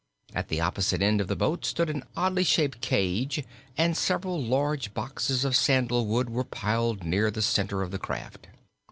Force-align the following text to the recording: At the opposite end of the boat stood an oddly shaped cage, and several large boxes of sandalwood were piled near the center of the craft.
At 0.33 0.47
the 0.47 0.59
opposite 0.59 1.03
end 1.03 1.21
of 1.21 1.27
the 1.27 1.35
boat 1.35 1.63
stood 1.63 1.87
an 1.87 2.01
oddly 2.17 2.43
shaped 2.43 2.81
cage, 2.81 3.43
and 3.77 3.95
several 3.95 4.41
large 4.43 4.95
boxes 4.95 5.45
of 5.45 5.55
sandalwood 5.55 6.27
were 6.27 6.43
piled 6.43 7.03
near 7.03 7.29
the 7.29 7.43
center 7.43 7.83
of 7.83 7.91
the 7.91 7.99
craft. 7.99 8.47